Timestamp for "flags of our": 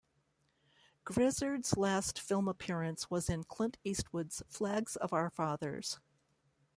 4.49-5.29